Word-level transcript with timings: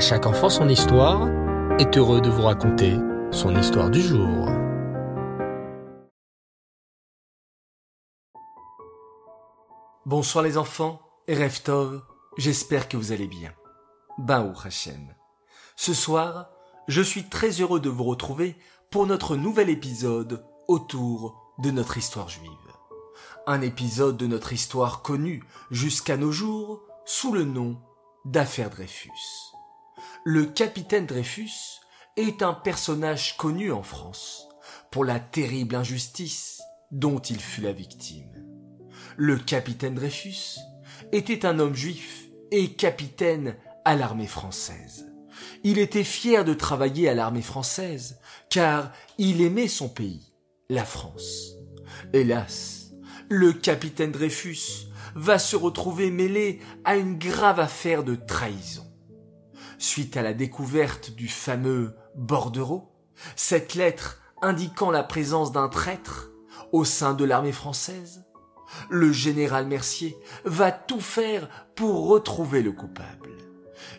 Chaque 0.00 0.24
enfant 0.24 0.48
son 0.48 0.66
histoire 0.70 1.28
est 1.78 1.98
heureux 1.98 2.22
de 2.22 2.30
vous 2.30 2.40
raconter 2.40 2.96
son 3.30 3.54
histoire 3.54 3.90
du 3.90 4.00
jour. 4.00 4.48
Bonsoir 10.06 10.42
les 10.42 10.56
enfants, 10.56 11.02
et 11.28 11.34
Reftov, 11.34 12.00
j'espère 12.38 12.88
que 12.88 12.96
vous 12.96 13.12
allez 13.12 13.26
bien. 13.26 13.52
Baou 14.16 14.54
Hachem. 14.64 15.14
Ce 15.76 15.92
soir, 15.92 16.48
je 16.88 17.02
suis 17.02 17.28
très 17.28 17.60
heureux 17.60 17.80
de 17.80 17.90
vous 17.90 18.04
retrouver 18.04 18.56
pour 18.90 19.06
notre 19.06 19.36
nouvel 19.36 19.68
épisode 19.68 20.46
autour 20.66 21.54
de 21.58 21.70
notre 21.70 21.98
histoire 21.98 22.30
juive. 22.30 22.48
Un 23.46 23.60
épisode 23.60 24.16
de 24.16 24.26
notre 24.26 24.54
histoire 24.54 25.02
connue 25.02 25.44
jusqu'à 25.70 26.16
nos 26.16 26.32
jours 26.32 26.80
sous 27.04 27.34
le 27.34 27.44
nom 27.44 27.78
d'affaire 28.24 28.70
Dreyfus. 28.70 29.49
Le 30.24 30.44
capitaine 30.44 31.06
Dreyfus 31.06 31.80
est 32.18 32.42
un 32.42 32.52
personnage 32.52 33.38
connu 33.38 33.72
en 33.72 33.82
France 33.82 34.48
pour 34.90 35.06
la 35.06 35.18
terrible 35.18 35.74
injustice 35.74 36.60
dont 36.90 37.20
il 37.20 37.40
fut 37.40 37.62
la 37.62 37.72
victime. 37.72 38.44
Le 39.16 39.38
capitaine 39.38 39.94
Dreyfus 39.94 40.58
était 41.12 41.46
un 41.46 41.58
homme 41.58 41.74
juif 41.74 42.26
et 42.50 42.74
capitaine 42.74 43.56
à 43.86 43.96
l'armée 43.96 44.26
française. 44.26 45.10
Il 45.64 45.78
était 45.78 46.04
fier 46.04 46.44
de 46.44 46.52
travailler 46.52 47.08
à 47.08 47.14
l'armée 47.14 47.40
française 47.40 48.18
car 48.50 48.92
il 49.16 49.40
aimait 49.40 49.68
son 49.68 49.88
pays, 49.88 50.34
la 50.68 50.84
France. 50.84 51.54
Hélas, 52.12 52.90
le 53.30 53.54
capitaine 53.54 54.12
Dreyfus 54.12 54.90
va 55.14 55.38
se 55.38 55.56
retrouver 55.56 56.10
mêlé 56.10 56.60
à 56.84 56.96
une 56.96 57.16
grave 57.16 57.58
affaire 57.58 58.04
de 58.04 58.16
trahison. 58.16 58.89
Suite 59.80 60.18
à 60.18 60.22
la 60.22 60.34
découverte 60.34 61.12
du 61.12 61.26
fameux 61.26 61.96
bordereau, 62.14 62.92
cette 63.34 63.74
lettre 63.74 64.20
indiquant 64.42 64.90
la 64.90 65.02
présence 65.02 65.52
d'un 65.52 65.70
traître 65.70 66.32
au 66.70 66.84
sein 66.84 67.14
de 67.14 67.24
l'armée 67.24 67.50
française, 67.50 68.26
le 68.90 69.10
général 69.10 69.66
Mercier 69.66 70.18
va 70.44 70.70
tout 70.70 71.00
faire 71.00 71.48
pour 71.76 72.08
retrouver 72.08 72.60
le 72.60 72.72
coupable. 72.72 73.30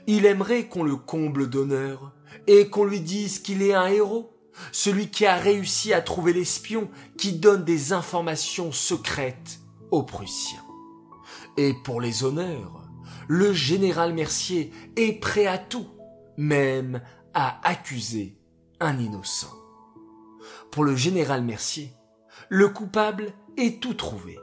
Il 0.05 0.27
aimerait 0.27 0.67
qu'on 0.67 0.83
le 0.83 0.95
comble 0.95 1.49
d'honneur 1.49 2.13
et 2.45 2.69
qu'on 2.69 2.85
lui 2.85 3.01
dise 3.01 3.39
qu'il 3.39 3.63
est 3.63 3.73
un 3.73 3.87
héros, 3.87 4.37
celui 4.71 5.09
qui 5.09 5.25
a 5.25 5.35
réussi 5.35 5.93
à 5.93 6.01
trouver 6.01 6.31
l'espion 6.31 6.91
qui 7.17 7.33
donne 7.33 7.65
des 7.65 7.91
informations 7.91 8.71
secrètes 8.71 9.61
aux 9.89 10.03
Prussiens. 10.03 10.63
Et 11.57 11.73
pour 11.83 12.01
les 12.01 12.23
honneurs, 12.23 12.90
le 13.27 13.53
général 13.53 14.13
Mercier 14.13 14.71
est 14.95 15.19
prêt 15.19 15.47
à 15.47 15.57
tout, 15.57 15.87
même 16.37 17.01
à 17.33 17.59
accuser 17.67 18.37
un 18.79 18.97
innocent. 18.97 19.53
Pour 20.71 20.83
le 20.83 20.95
général 20.95 21.43
Mercier, 21.43 21.93
le 22.49 22.69
coupable 22.69 23.33
est 23.57 23.81
tout 23.81 23.93
trouvé, 23.93 24.39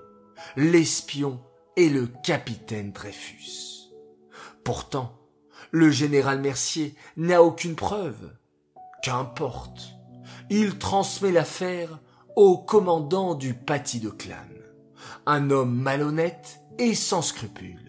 l'espion 0.57 1.41
est 1.77 1.89
le 1.89 2.07
capitaine 2.25 2.93
Dreyfus. 2.93 3.91
Pourtant, 4.65 5.19
le 5.71 5.91
général 5.91 6.41
Mercier 6.41 6.95
n'a 7.17 7.43
aucune 7.43 7.75
preuve. 7.75 8.35
Qu'importe. 9.03 9.91
Il 10.51 10.79
transmet 10.79 11.31
l'affaire 11.31 12.01
au 12.37 12.59
commandant 12.59 13.35
du 13.35 13.55
Paty 13.55 14.01
de 14.01 14.11
Clam, 14.11 14.49
un 15.27 15.51
homme 15.51 15.75
malhonnête 15.75 16.61
et 16.79 16.95
sans 16.95 17.23
scrupules. 17.23 17.88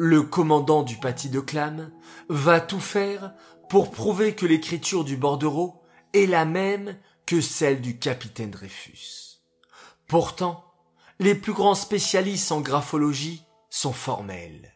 Le 0.00 0.22
commandant 0.22 0.84
du 0.84 0.96
Paty 0.96 1.28
de 1.28 1.40
Clam 1.40 1.90
va 2.28 2.60
tout 2.60 2.78
faire 2.78 3.34
pour 3.68 3.90
prouver 3.90 4.36
que 4.36 4.46
l'écriture 4.46 5.04
du 5.04 5.16
bordereau 5.16 5.82
est 6.12 6.26
la 6.26 6.44
même 6.44 6.96
que 7.26 7.40
celle 7.40 7.80
du 7.80 7.98
capitaine 7.98 8.52
Dreyfus. 8.52 9.40
Pourtant, 10.06 10.72
les 11.18 11.34
plus 11.34 11.52
grands 11.52 11.74
spécialistes 11.74 12.52
en 12.52 12.60
graphologie 12.60 13.42
sont 13.70 13.92
formels. 13.92 14.72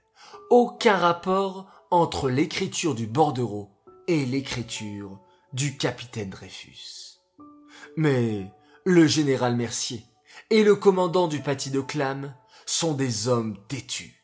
Aucun 0.50 0.96
rapport 0.96 1.70
entre 1.92 2.28
l'écriture 2.28 2.96
du 2.96 3.06
bordereau 3.06 3.70
et 4.08 4.26
l'écriture 4.26 5.20
du 5.52 5.76
capitaine 5.76 6.30
Dreyfus. 6.30 7.20
Mais 7.96 8.50
le 8.84 9.06
général 9.06 9.54
Mercier 9.54 10.04
et 10.50 10.64
le 10.64 10.74
commandant 10.74 11.28
du 11.28 11.38
Paty 11.38 11.70
de 11.70 11.80
Clam 11.80 12.34
sont 12.66 12.94
des 12.94 13.28
hommes 13.28 13.56
têtus. 13.68 14.21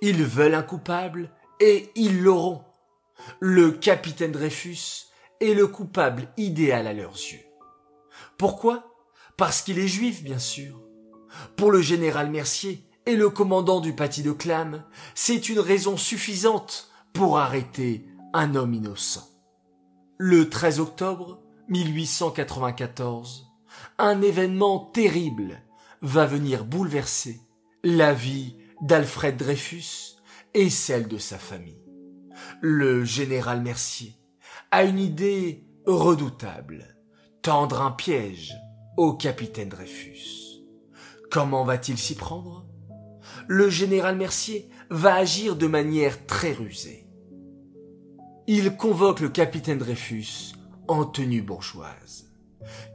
Ils 0.00 0.24
veulent 0.24 0.54
un 0.54 0.62
coupable 0.62 1.30
et 1.60 1.90
ils 1.94 2.22
l'auront. 2.22 2.64
Le 3.40 3.70
capitaine 3.70 4.32
Dreyfus 4.32 5.06
est 5.40 5.54
le 5.54 5.66
coupable 5.66 6.28
idéal 6.36 6.86
à 6.86 6.92
leurs 6.92 7.14
yeux. 7.14 7.44
Pourquoi? 8.38 8.94
Parce 9.36 9.62
qu'il 9.62 9.78
est 9.78 9.88
juif, 9.88 10.22
bien 10.22 10.38
sûr. 10.38 10.80
Pour 11.56 11.70
le 11.70 11.80
général 11.80 12.30
Mercier 12.30 12.88
et 13.06 13.16
le 13.16 13.30
commandant 13.30 13.80
du 13.80 13.94
Paty 13.94 14.22
de 14.22 14.32
Clam, 14.32 14.84
c'est 15.14 15.48
une 15.48 15.60
raison 15.60 15.96
suffisante 15.96 16.90
pour 17.12 17.38
arrêter 17.38 18.06
un 18.32 18.54
homme 18.54 18.74
innocent. 18.74 19.28
Le 20.18 20.48
13 20.48 20.80
octobre 20.80 21.40
1894, 21.68 23.46
un 23.98 24.22
événement 24.22 24.78
terrible 24.78 25.62
va 26.00 26.26
venir 26.26 26.64
bouleverser 26.64 27.40
la 27.84 28.12
vie 28.12 28.56
d'Alfred 28.82 29.36
Dreyfus 29.36 30.16
et 30.54 30.68
celle 30.68 31.06
de 31.06 31.16
sa 31.16 31.38
famille. 31.38 31.84
Le 32.60 33.04
général 33.04 33.62
Mercier 33.62 34.16
a 34.72 34.82
une 34.82 34.98
idée 34.98 35.64
redoutable, 35.86 36.96
tendre 37.42 37.80
un 37.80 37.92
piège 37.92 38.54
au 38.96 39.12
capitaine 39.14 39.68
Dreyfus. 39.68 40.64
Comment 41.30 41.64
va-t-il 41.64 41.96
s'y 41.96 42.16
prendre? 42.16 42.66
Le 43.46 43.70
général 43.70 44.16
Mercier 44.16 44.68
va 44.90 45.14
agir 45.14 45.54
de 45.54 45.68
manière 45.68 46.26
très 46.26 46.52
rusée. 46.52 47.06
Il 48.48 48.76
convoque 48.76 49.20
le 49.20 49.28
capitaine 49.28 49.78
Dreyfus 49.78 50.54
en 50.88 51.04
tenue 51.04 51.42
bourgeoise. 51.42 52.32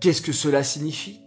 Qu'est-ce 0.01 0.21
que 0.21 0.33
cela 0.33 0.63
signifie? 0.63 1.21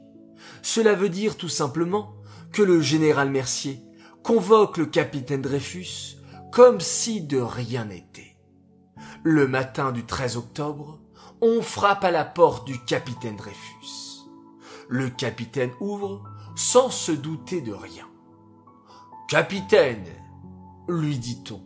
Cela 0.60 0.94
veut 0.94 1.09
dire 1.09 1.38
tout 1.38 1.48
simplement 1.48 2.15
que 2.53 2.62
le 2.62 2.82
général 2.82 3.31
Mercier 3.31 3.82
convoque 4.23 4.77
le 4.77 4.87
capitaine 4.87 5.43
Dreyfus 5.43 6.17
comme 6.53 6.81
si 6.81 7.23
de 7.23 7.41
rien 7.41 7.87
n'était. 7.87 8.37
Le 9.23 9.47
matin 9.47 9.93
du 9.93 10.05
13 10.05 10.37
octobre, 10.37 11.01
on 11.41 11.63
frappe 11.63 12.05
à 12.05 12.11
la 12.11 12.25
porte 12.25 12.67
du 12.67 12.79
capitaine 12.85 13.37
Dreyfus. 13.37 14.27
Le 14.89 15.09
capitaine 15.09 15.71
ouvre 15.81 16.25
sans 16.57 16.91
se 16.91 17.13
douter 17.13 17.61
de 17.61 17.73
rien. 17.73 18.07
Capitaine, 19.29 20.07
lui 20.89 21.19
dit-on, 21.19 21.63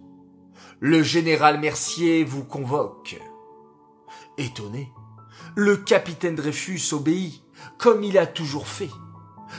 le 0.81 1.03
général 1.03 1.59
Mercier 1.59 2.25
vous 2.25 2.45
convoque. 2.45 3.19
Étonné, 4.37 4.93
le 5.57 5.77
capitaine 5.77 6.35
Dreyfus 6.35 6.93
obéit, 6.93 7.43
comme 7.79 8.05
il 8.05 8.19
a 8.19 8.27
toujours 8.27 8.67
fait. 8.67 8.91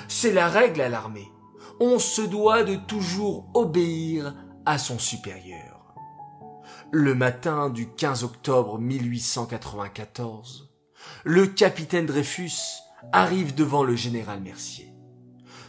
C'est 0.07 0.33
la 0.33 0.49
règle 0.49 0.81
à 0.81 0.89
l'armée. 0.89 1.31
On 1.79 1.99
se 1.99 2.21
doit 2.21 2.63
de 2.63 2.75
toujours 2.75 3.49
obéir 3.53 4.33
à 4.65 4.77
son 4.77 4.97
supérieur. 4.97 5.93
Le 6.91 7.13
matin 7.13 7.69
du 7.69 7.89
15 7.89 8.23
octobre 8.23 8.79
1894, 8.79 10.71
le 11.25 11.47
capitaine 11.47 12.05
Dreyfus 12.05 12.53
arrive 13.11 13.55
devant 13.55 13.83
le 13.83 13.95
général 13.95 14.39
Mercier. 14.41 14.93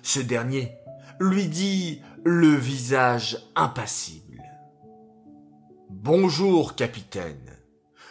Ce 0.02 0.20
dernier 0.20 0.76
lui 1.18 1.48
dit 1.48 2.02
le 2.24 2.54
visage 2.54 3.38
impassible. 3.56 4.44
Bonjour, 5.90 6.76
capitaine. 6.76 7.50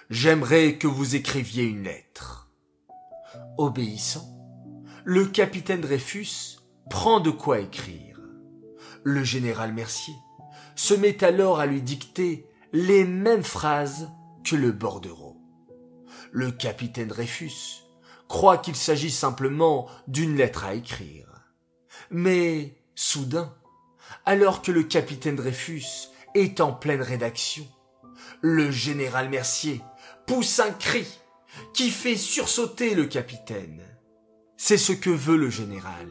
J'aimerais 0.10 0.78
que 0.78 0.88
vous 0.88 1.16
écriviez 1.16 1.64
une 1.64 1.84
lettre. 1.84 2.50
Obéissant, 3.58 4.28
le 5.06 5.26
capitaine 5.26 5.80
Dreyfus 5.82 6.55
prend 6.90 7.20
de 7.20 7.32
quoi 7.32 7.60
écrire. 7.60 8.20
Le 9.04 9.24
général 9.24 9.74
Mercier 9.74 10.16
se 10.76 10.94
met 10.94 11.24
alors 11.24 11.60
à 11.60 11.66
lui 11.66 11.82
dicter 11.82 12.48
les 12.74 13.06
mêmes 13.06 13.44
phrases 13.44 14.12
que 14.44 14.56
le 14.56 14.72
bordereau. 14.72 15.38
Le 16.32 16.52
capitaine 16.52 17.08
Dreyfus 17.08 17.84
croit 18.28 18.58
qu'il 18.58 18.76
s'agit 18.76 19.12
simplement 19.12 19.88
d'une 20.08 20.36
lettre 20.36 20.66
à 20.66 20.74
écrire. 20.74 21.28
Mais, 22.10 22.76
soudain, 22.96 23.54
alors 24.26 24.62
que 24.62 24.72
le 24.72 24.84
capitaine 24.84 25.36
Dreyfus 25.36 26.10
est 26.34 26.60
en 26.60 26.74
pleine 26.74 27.02
rédaction, 27.02 27.66
le 28.42 28.72
général 28.72 29.30
Mercier 29.30 29.82
pousse 30.26 30.60
un 30.60 30.72
cri 30.72 31.08
qui 31.74 31.90
fait 31.90 32.18
sursauter 32.18 32.96
le 32.96 33.06
capitaine. 33.06 33.82
C'est 34.58 34.78
ce 34.78 34.92
que 34.92 35.10
veut 35.10 35.38
le 35.38 35.50
général, 35.50 36.10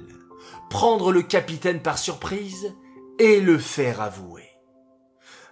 prendre 0.71 1.13
le 1.13 1.23
capitaine 1.23 1.81
par 1.81 1.99
surprise 1.99 2.75
et 3.19 3.41
le 3.41 3.59
faire 3.59 4.01
avouer. 4.01 4.49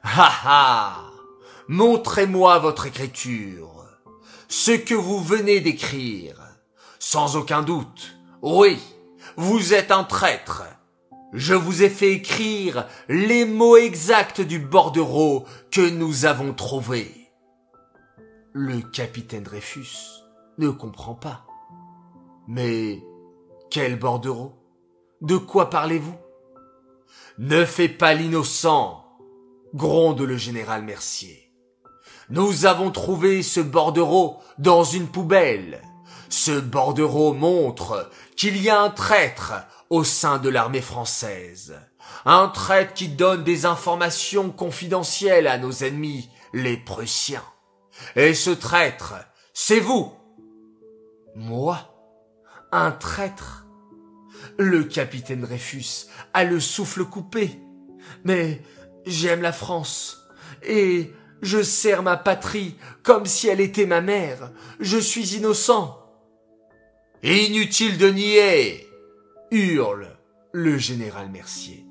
Ha 0.03 0.31
ha 0.45 1.13
montrez-moi 1.69 2.59
votre 2.59 2.87
écriture, 2.87 3.85
ce 4.49 4.73
que 4.73 4.95
vous 4.95 5.21
venez 5.21 5.61
d'écrire. 5.61 6.39
Sans 6.99 7.37
aucun 7.37 7.63
doute, 7.63 8.17
oui, 8.43 8.79
vous 9.37 9.75
êtes 9.75 9.91
un 9.91 10.05
traître. 10.05 10.65
Je 11.33 11.55
vous 11.55 11.83
ai 11.83 11.89
fait 11.89 12.13
écrire 12.13 12.87
les 13.09 13.45
mots 13.47 13.77
exacts 13.77 14.43
du 14.43 14.59
bordereau 14.59 15.47
que 15.71 15.89
nous 15.89 16.27
avons 16.27 16.53
trouvé. 16.53 17.11
Le 18.53 18.81
capitaine 18.81 19.45
Dreyfus 19.45 19.97
ne 20.59 20.69
comprend 20.69 21.15
pas. 21.15 21.47
Mais 22.47 23.03
quel 23.71 23.99
bordereau? 23.99 24.62
De 25.23 25.37
quoi 25.37 25.71
parlez-vous? 25.71 26.17
Ne 27.39 27.65
fais 27.65 27.89
pas 27.89 28.13
l'innocent, 28.13 29.05
gronde 29.73 30.21
le 30.21 30.37
général 30.37 30.83
Mercier. 30.83 31.53
Nous 32.29 32.67
avons 32.67 32.91
trouvé 32.91 33.45
ce 33.45 33.61
bordereau 33.61 34.41
dans 34.59 34.83
une 34.83 35.07
poubelle. 35.07 35.81
Ce 36.29 36.51
bordereau 36.51 37.35
montre 37.35 38.11
qu'il 38.35 38.61
y 38.61 38.69
a 38.69 38.81
un 38.81 38.91
traître 38.91 39.53
au 39.91 40.03
sein 40.03 40.39
de 40.39 40.49
l'armée 40.49 40.81
française. 40.81 41.79
Un 42.25 42.49
traître 42.49 42.93
qui 42.93 43.07
donne 43.07 43.45
des 43.45 43.65
informations 43.65 44.51
confidentielles 44.51 45.47
à 45.47 45.57
nos 45.57 45.71
ennemis, 45.85 46.31
les 46.53 46.77
Prussiens. 46.77 47.45
Et 48.17 48.35
ce 48.35 48.51
traître, 48.51 49.15
c'est 49.55 49.79
vous. 49.79 50.13
Moi? 51.37 51.79
Un 52.73 52.91
traître? 52.91 53.62
Le 54.59 54.85
capitaine 54.85 55.41
Dreyfus 55.41 56.07
a 56.35 56.45
le 56.45 56.61
souffle 56.61 57.05
coupé. 57.05 57.59
Mais 58.25 58.63
j'aime 59.07 59.43
la 59.43 59.53
France. 59.53 60.29
Et 60.63 61.11
je 61.41 61.63
sers 61.63 62.03
ma 62.03 62.17
patrie 62.17 62.77
comme 63.03 63.27
si 63.27 63.49
elle 63.49 63.61
était 63.61 63.87
ma 63.87 64.01
mère. 64.01 64.53
Je 64.81 64.99
suis 64.99 65.37
innocent. 65.37 65.99
Inutile 67.23 67.99
de 67.99 68.09
nier 68.09 68.89
hurle 69.51 70.09
le 70.53 70.79
général 70.79 71.31
Mercier. 71.31 71.87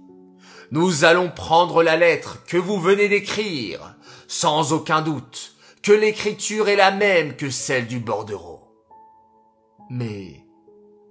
Nous 0.71 1.03
allons 1.03 1.29
prendre 1.29 1.83
la 1.83 1.97
lettre 1.97 2.43
que 2.45 2.57
vous 2.57 2.79
venez 2.79 3.09
d'écrire, 3.09 3.95
sans 4.27 4.71
aucun 4.71 5.01
doute 5.01 5.55
que 5.83 5.91
l'écriture 5.91 6.69
est 6.69 6.75
la 6.75 6.91
même 6.91 7.35
que 7.35 7.49
celle 7.49 7.87
du 7.87 7.99
bordereau. 7.99 8.61
Mais 9.89 10.45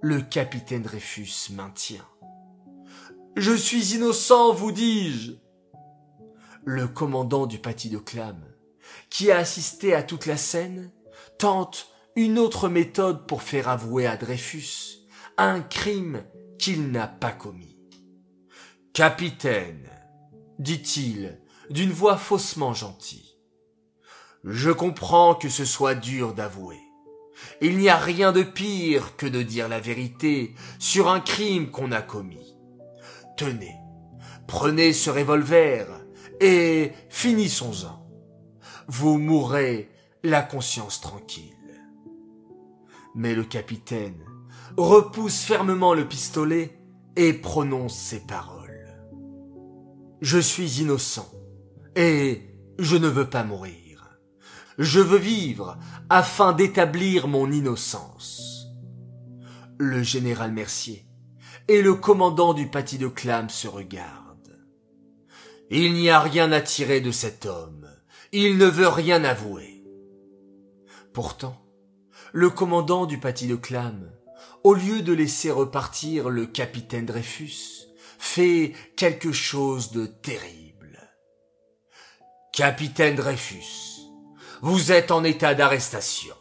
le 0.01 0.21
capitaine 0.21 0.81
Dreyfus 0.81 1.51
maintient. 1.51 2.05
Je 3.37 3.53
suis 3.53 3.93
innocent, 3.95 4.53
vous 4.53 4.71
dis-je. 4.71 5.33
Le 6.65 6.87
commandant 6.87 7.45
du 7.45 7.59
paty 7.59 7.89
de 7.89 7.97
Clam, 7.97 8.43
qui 9.09 9.31
a 9.31 9.37
assisté 9.37 9.93
à 9.93 10.03
toute 10.03 10.25
la 10.25 10.37
scène, 10.37 10.91
tente 11.37 11.87
une 12.15 12.39
autre 12.39 12.67
méthode 12.67 13.27
pour 13.27 13.43
faire 13.43 13.69
avouer 13.69 14.07
à 14.07 14.17
Dreyfus 14.17 15.07
un 15.37 15.61
crime 15.61 16.23
qu'il 16.59 16.91
n'a 16.91 17.07
pas 17.07 17.31
commis. 17.31 17.77
Capitaine, 18.93 19.89
dit-il 20.59 21.39
d'une 21.69 21.91
voix 21.91 22.17
faussement 22.17 22.73
gentille, 22.73 23.37
je 24.43 24.71
comprends 24.71 25.35
que 25.35 25.49
ce 25.49 25.63
soit 25.63 25.95
dur 25.95 26.33
d'avouer. 26.33 26.79
Il 27.61 27.77
n'y 27.77 27.89
a 27.89 27.97
rien 27.97 28.31
de 28.31 28.43
pire 28.43 29.15
que 29.17 29.25
de 29.25 29.41
dire 29.41 29.69
la 29.69 29.79
vérité 29.79 30.55
sur 30.79 31.09
un 31.09 31.19
crime 31.19 31.69
qu'on 31.69 31.91
a 31.91 32.01
commis. 32.01 32.55
Tenez, 33.37 33.75
prenez 34.47 34.93
ce 34.93 35.09
revolver 35.09 35.87
et 36.39 36.91
finissons-en. 37.09 38.07
Vous 38.87 39.17
mourrez 39.17 39.89
la 40.23 40.41
conscience 40.41 41.01
tranquille. 41.01 41.55
Mais 43.15 43.35
le 43.35 43.43
capitaine 43.43 44.23
repousse 44.77 45.43
fermement 45.43 45.93
le 45.93 46.07
pistolet 46.07 46.77
et 47.15 47.33
prononce 47.33 47.97
ces 47.97 48.21
paroles. 48.21 48.61
Je 50.21 50.37
suis 50.37 50.81
innocent 50.81 51.29
et 51.95 52.55
je 52.79 52.95
ne 52.95 53.07
veux 53.07 53.29
pas 53.29 53.43
mourir. 53.43 53.90
Je 54.77 54.99
veux 54.99 55.17
vivre 55.17 55.77
afin 56.09 56.53
d'établir 56.53 57.27
mon 57.27 57.51
innocence. 57.51 58.67
Le 59.77 60.03
général 60.03 60.51
Mercier 60.51 61.05
et 61.67 61.81
le 61.81 61.95
commandant 61.95 62.53
du 62.53 62.67
paty 62.67 62.97
de 62.97 63.07
Clam 63.07 63.49
se 63.49 63.67
regardent. 63.67 64.57
Il 65.69 65.93
n'y 65.93 66.09
a 66.09 66.19
rien 66.19 66.51
à 66.51 66.61
tirer 66.61 67.01
de 67.01 67.11
cet 67.11 67.45
homme. 67.45 67.87
Il 68.31 68.57
ne 68.57 68.65
veut 68.65 68.87
rien 68.87 69.23
avouer. 69.23 69.83
Pourtant, 71.13 71.61
le 72.33 72.49
commandant 72.49 73.05
du 73.05 73.19
paty 73.19 73.47
de 73.47 73.55
Clam 73.55 74.11
au 74.63 74.73
lieu 74.73 75.01
de 75.01 75.13
laisser 75.13 75.51
repartir 75.51 76.29
le 76.29 76.45
capitaine 76.45 77.05
Dreyfus, 77.05 77.87
fait 78.19 78.73
quelque 78.95 79.31
chose 79.31 79.91
de 79.91 80.05
terrible. 80.05 80.99
Capitaine 82.53 83.15
Dreyfus, 83.15 83.90
vous 84.61 84.91
êtes 84.91 85.11
en 85.11 85.23
état 85.23 85.53
d'arrestation. 85.53 86.35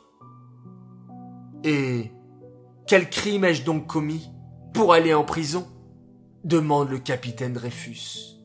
Et 1.65 2.13
quel 2.87 3.11
crime 3.11 3.45
ai-je 3.45 3.65
donc 3.65 3.87
commis 3.87 4.31
pour 4.73 4.93
aller 4.93 5.15
en 5.15 5.25
prison? 5.25 5.67
Demande 6.45 6.91
le 6.91 6.99
capitaine 6.99 7.53
Dreyfus. 7.53 8.37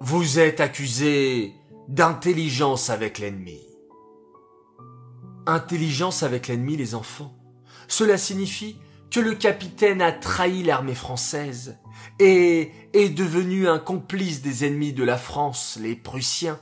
Vous 0.00 0.38
êtes 0.38 0.60
accusé 0.60 1.54
d'intelligence 1.88 2.90
avec 2.90 3.18
l'ennemi. 3.18 3.60
Intelligence 5.46 6.22
avec 6.22 6.48
l'ennemi, 6.48 6.76
les 6.76 6.94
enfants 6.94 7.36
cela 7.88 8.18
signifie 8.18 8.76
que 9.10 9.20
le 9.20 9.34
capitaine 9.34 10.02
a 10.02 10.12
trahi 10.12 10.62
l'armée 10.62 10.94
française 10.94 11.78
et 12.18 12.72
est 12.92 13.08
devenu 13.10 13.68
un 13.68 13.78
complice 13.78 14.42
des 14.42 14.64
ennemis 14.64 14.92
de 14.92 15.04
la 15.04 15.16
France, 15.16 15.78
les 15.80 15.96
Prussiens, 15.96 16.58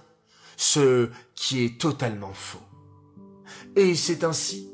ce 0.56 1.10
qui 1.34 1.64
est 1.64 1.80
totalement 1.80 2.32
faux. 2.32 2.62
Et 3.76 3.94
c'est 3.94 4.24
ainsi 4.24 4.70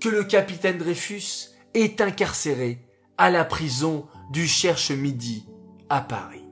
que 0.00 0.08
le 0.08 0.24
capitaine 0.24 0.78
Dreyfus 0.78 1.50
est 1.74 2.00
incarcéré 2.00 2.86
à 3.18 3.30
la 3.30 3.44
prison 3.44 4.06
du 4.30 4.46
Cherche-Midi 4.46 5.46
à 5.88 6.00
Paris. 6.00 6.44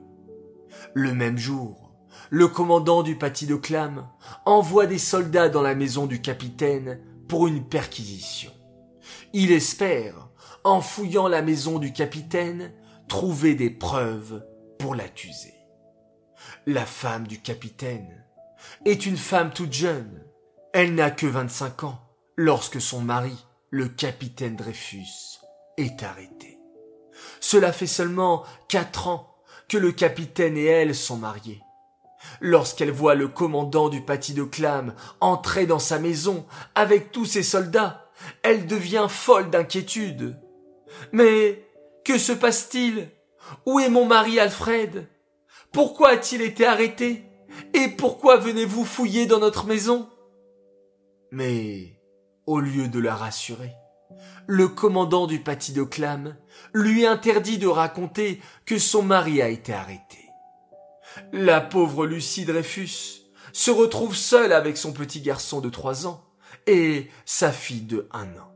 Le 0.93 1.13
même 1.13 1.37
jour, 1.37 1.91
le 2.29 2.47
commandant 2.47 3.03
du 3.03 3.17
paty 3.17 3.45
de 3.45 3.55
Clam 3.55 4.07
envoie 4.45 4.85
des 4.85 4.97
soldats 4.97 5.49
dans 5.49 5.61
la 5.61 5.75
maison 5.75 6.07
du 6.07 6.21
capitaine 6.21 6.99
pour 7.27 7.47
une 7.47 7.67
perquisition. 7.67 8.51
Il 9.33 9.51
espère, 9.51 10.29
en 10.63 10.81
fouillant 10.81 11.27
la 11.27 11.41
maison 11.41 11.79
du 11.79 11.93
capitaine, 11.93 12.71
trouver 13.07 13.55
des 13.55 13.69
preuves 13.69 14.45
pour 14.79 14.95
l'accuser. 14.95 15.53
La 16.65 16.85
femme 16.85 17.27
du 17.27 17.39
capitaine 17.39 18.22
est 18.85 19.05
une 19.05 19.17
femme 19.17 19.51
toute 19.51 19.73
jeune. 19.73 20.23
Elle 20.73 20.95
n'a 20.95 21.11
que 21.11 21.27
25 21.27 21.83
ans 21.83 21.99
lorsque 22.37 22.81
son 22.81 23.01
mari, 23.01 23.45
le 23.69 23.87
capitaine 23.87 24.55
Dreyfus, 24.55 25.39
est 25.77 26.03
arrêté. 26.03 26.59
Cela 27.39 27.71
fait 27.71 27.87
seulement 27.87 28.43
quatre 28.67 29.07
ans 29.07 29.35
que 29.67 29.77
le 29.77 29.91
capitaine 29.91 30.57
et 30.57 30.65
elle 30.65 30.95
sont 30.95 31.17
mariés. 31.17 31.61
Lorsqu'elle 32.41 32.91
voit 32.91 33.15
le 33.15 33.27
commandant 33.27 33.89
du 33.89 34.01
paty 34.01 34.33
de 34.33 34.43
Clam 34.43 34.93
entrer 35.19 35.65
dans 35.65 35.79
sa 35.79 35.99
maison 35.99 36.45
avec 36.75 37.11
tous 37.11 37.25
ses 37.25 37.43
soldats, 37.43 38.09
elle 38.43 38.67
devient 38.67 39.07
folle 39.09 39.49
d'inquiétude. 39.49 40.39
Mais 41.11 41.67
que 42.05 42.17
se 42.17 42.31
passe-t-il? 42.31 43.09
Où 43.65 43.79
est 43.79 43.89
mon 43.89 44.05
mari 44.05 44.39
Alfred? 44.39 45.07
Pourquoi 45.71 46.11
a-t-il 46.11 46.41
été 46.41 46.65
arrêté? 46.65 47.25
Et 47.73 47.87
pourquoi 47.87 48.37
venez-vous 48.37 48.85
fouiller 48.85 49.25
dans 49.25 49.39
notre 49.39 49.65
maison? 49.65 50.09
Mais, 51.31 51.99
au 52.45 52.59
lieu 52.59 52.87
de 52.87 52.99
la 52.99 53.15
rassurer, 53.15 53.73
le 54.47 54.67
commandant 54.67 55.27
du 55.27 55.39
paty 55.39 55.73
de 55.73 55.83
Clam 55.83 56.35
lui 56.73 57.05
interdit 57.05 57.57
de 57.57 57.67
raconter 57.67 58.41
que 58.65 58.77
son 58.77 59.01
mari 59.01 59.41
a 59.41 59.49
été 59.49 59.73
arrêté. 59.73 60.19
La 61.31 61.61
pauvre 61.61 62.05
Lucie 62.05 62.45
Dreyfus 62.45 63.23
se 63.51 63.71
retrouve 63.71 64.15
seule 64.15 64.51
avec 64.51 64.77
son 64.77 64.93
petit 64.93 65.21
garçon 65.21 65.61
de 65.61 65.69
trois 65.69 66.07
ans 66.07 66.23
et 66.67 67.09
sa 67.25 67.51
fille 67.51 67.83
de 67.83 68.07
un 68.11 68.27
an. 68.37 68.51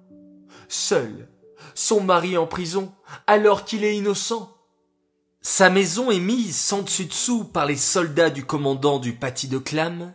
Seul, 0.67 1.29
son 1.75 2.01
mari 2.01 2.37
en 2.37 2.47
prison, 2.47 2.93
alors 3.27 3.63
qu'il 3.63 3.83
est 3.83 3.95
innocent. 3.95 4.56
Sa 5.49 5.69
maison 5.69 6.11
est 6.11 6.19
mise 6.19 6.57
sans 6.57 6.81
dessus 6.81 7.05
dessous 7.05 7.45
par 7.45 7.65
les 7.65 7.77
soldats 7.77 8.29
du 8.29 8.45
commandant 8.45 8.99
du 8.99 9.13
paty 9.13 9.47
de 9.47 9.57
Clam. 9.57 10.13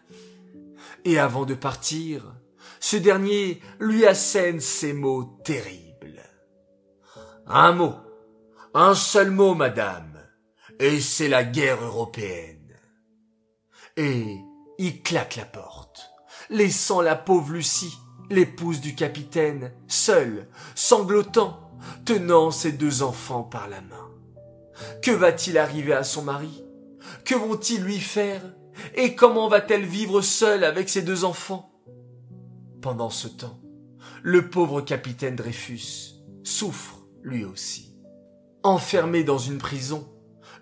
Et 1.06 1.18
avant 1.18 1.46
de 1.46 1.54
partir, 1.54 2.34
ce 2.80 2.98
dernier 2.98 3.62
lui 3.80 4.04
assène 4.04 4.60
ces 4.60 4.92
mots 4.92 5.40
terribles. 5.42 6.22
Un 7.46 7.72
mot, 7.72 7.94
un 8.74 8.94
seul 8.94 9.30
mot, 9.30 9.54
madame, 9.54 10.20
et 10.78 11.00
c'est 11.00 11.28
la 11.28 11.44
guerre 11.44 11.82
européenne. 11.82 12.76
Et 13.96 14.36
il 14.76 15.02
claque 15.02 15.36
la 15.36 15.46
porte, 15.46 16.12
laissant 16.50 17.00
la 17.00 17.16
pauvre 17.16 17.54
Lucie, 17.54 17.96
l'épouse 18.28 18.82
du 18.82 18.94
capitaine, 18.94 19.72
seule, 19.88 20.46
sanglotant, 20.74 21.72
tenant 22.04 22.50
ses 22.50 22.72
deux 22.72 23.02
enfants 23.02 23.44
par 23.44 23.66
la 23.70 23.80
main. 23.80 24.11
Que 25.02 25.10
va-t-il 25.10 25.58
arriver 25.58 25.92
à 25.92 26.04
son 26.04 26.22
mari? 26.22 26.64
Que 27.24 27.34
vont-ils 27.34 27.82
lui 27.82 27.98
faire? 27.98 28.42
Et 28.94 29.14
comment 29.14 29.48
va-t-elle 29.48 29.84
vivre 29.84 30.20
seule 30.20 30.64
avec 30.64 30.88
ses 30.88 31.02
deux 31.02 31.24
enfants? 31.24 31.72
Pendant 32.80 33.10
ce 33.10 33.28
temps, 33.28 33.60
le 34.22 34.48
pauvre 34.48 34.80
capitaine 34.80 35.36
Dreyfus 35.36 36.14
souffre 36.42 37.06
lui 37.22 37.44
aussi. 37.44 37.94
Enfermé 38.62 39.24
dans 39.24 39.38
une 39.38 39.58
prison, 39.58 40.08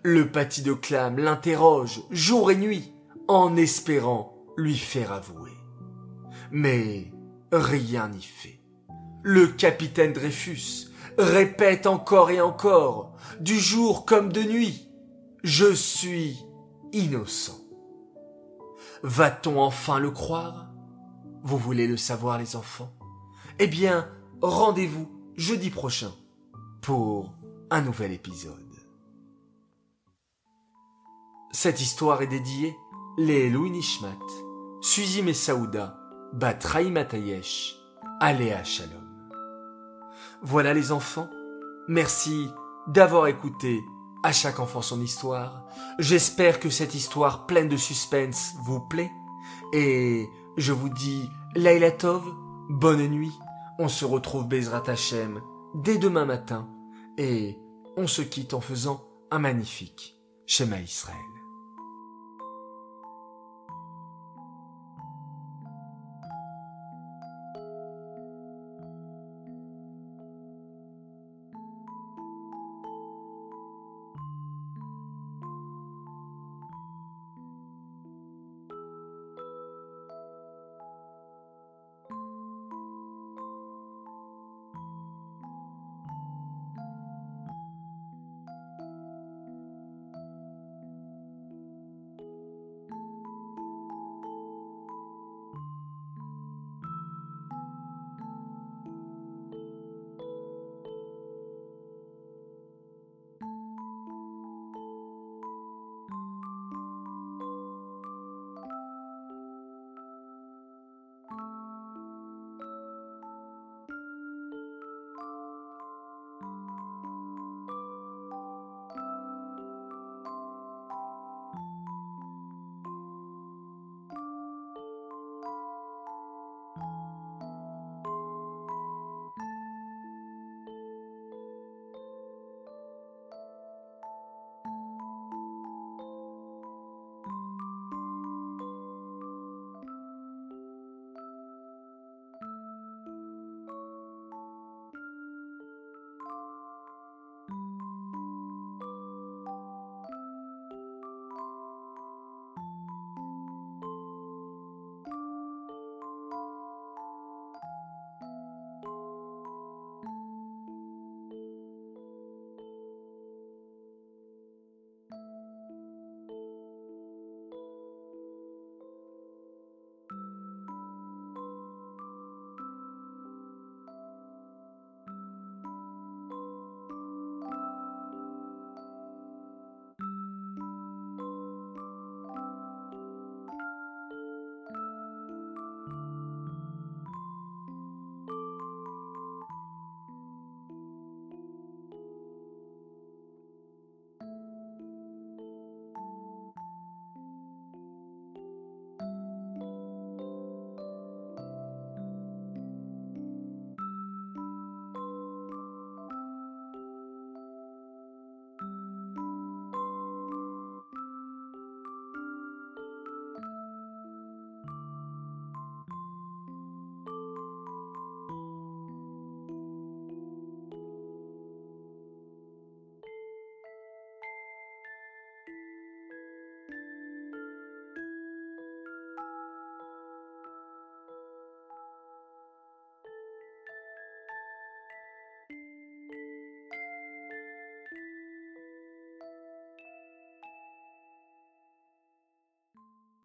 le 0.02 0.30
paty 0.30 0.62
de 0.62 0.72
Clam 0.72 1.18
l'interroge 1.18 2.02
jour 2.10 2.50
et 2.50 2.56
nuit 2.56 2.92
en 3.28 3.56
espérant 3.56 4.36
lui 4.56 4.76
faire 4.76 5.12
avouer. 5.12 5.52
Mais 6.50 7.12
rien 7.52 8.08
n'y 8.08 8.22
fait. 8.22 8.60
Le 9.22 9.46
capitaine 9.46 10.12
Dreyfus 10.12 10.89
répète 11.20 11.86
encore 11.86 12.30
et 12.30 12.40
encore, 12.40 13.14
du 13.40 13.58
jour 13.58 14.04
comme 14.04 14.32
de 14.32 14.42
nuit, 14.42 14.88
je 15.42 15.72
suis 15.72 16.38
innocent. 16.92 17.58
Va-t-on 19.02 19.60
enfin 19.60 19.98
le 19.98 20.10
croire? 20.10 20.68
Vous 21.42 21.56
voulez 21.56 21.86
le 21.86 21.96
savoir 21.96 22.38
les 22.38 22.56
enfants? 22.56 22.92
Eh 23.58 23.66
bien, 23.66 24.08
rendez-vous 24.42 25.10
jeudi 25.36 25.70
prochain 25.70 26.12
pour 26.82 27.32
un 27.70 27.82
nouvel 27.82 28.12
épisode. 28.12 28.56
Cette 31.52 31.80
histoire 31.80 32.22
est 32.22 32.26
dédiée 32.26 32.76
les 33.18 33.50
Louis 33.50 33.82
Suzy 34.82 35.22
Messaouda, 35.22 35.98
Bat 36.32 36.58
Matayesh, 36.90 37.76
Aléa 38.20 38.62
Shalom. 38.64 38.99
Voilà 40.42 40.72
les 40.72 40.90
enfants, 40.90 41.28
merci 41.86 42.48
d'avoir 42.86 43.26
écouté 43.26 43.84
à 44.22 44.32
chaque 44.32 44.58
enfant 44.58 44.80
son 44.80 45.02
histoire. 45.02 45.66
J'espère 45.98 46.60
que 46.60 46.70
cette 46.70 46.94
histoire 46.94 47.46
pleine 47.46 47.68
de 47.68 47.76
suspense 47.76 48.54
vous 48.64 48.80
plaît 48.80 49.10
et 49.74 50.30
je 50.56 50.72
vous 50.72 50.88
dis 50.88 51.28
Laila 51.54 51.90
Tov, 51.90 52.22
bonne 52.70 53.06
nuit. 53.08 53.38
On 53.78 53.88
se 53.88 54.06
retrouve 54.06 54.48
Bezrat 54.48 54.84
Hashem 54.86 55.42
dès 55.74 55.98
demain 55.98 56.24
matin 56.24 56.68
et 57.18 57.58
on 57.98 58.06
se 58.06 58.22
quitte 58.22 58.54
en 58.54 58.62
faisant 58.62 59.04
un 59.30 59.40
magnifique 59.40 60.16
schéma 60.46 60.80
Israël. 60.80 61.39